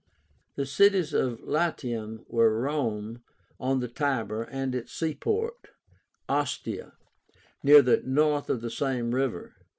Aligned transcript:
The 0.55 0.65
cities 0.65 1.13
of 1.13 1.43
Latium 1.43 2.25
were 2.27 2.59
Rome, 2.59 3.21
on 3.59 3.81
the 3.81 3.87
Tiber, 3.87 4.41
and 4.41 4.73
its 4.73 4.91
seaport, 4.93 5.67
Ostia, 6.27 6.93
near 7.61 7.83
the 7.83 8.01
mouth 8.01 8.49
of 8.49 8.61
the 8.61 8.71
same 8.71 9.13
river. 9.13 9.53